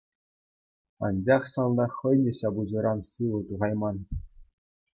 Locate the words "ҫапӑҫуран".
2.39-2.99